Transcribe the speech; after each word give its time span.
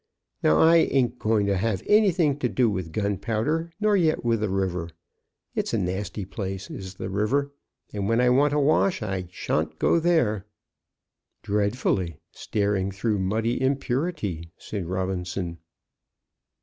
Now 0.41 0.57
I 0.57 0.77
ain't 0.77 1.19
going 1.19 1.45
to 1.45 1.55
have 1.55 1.83
anything 1.85 2.39
to 2.39 2.49
do 2.49 2.71
with 2.71 2.91
gunpowder, 2.91 3.71
nor 3.79 3.95
yet 3.95 4.25
with 4.25 4.39
the 4.39 4.49
river. 4.49 4.89
It's 5.53 5.75
a 5.75 5.77
nasty 5.77 6.25
place 6.25 6.71
is 6.71 6.95
the 6.95 7.07
river; 7.11 7.53
and 7.93 8.09
when 8.09 8.19
I 8.19 8.31
want 8.31 8.51
a 8.51 8.59
wash 8.59 9.03
I 9.03 9.27
shan't 9.29 9.77
go 9.77 9.99
there." 9.99 10.47
"'Dreadfully 11.43 12.17
staring 12.31 12.89
through 12.89 13.19
muddy 13.19 13.61
impurity!'" 13.61 14.49
said 14.57 14.87
Robinson. 14.87 15.59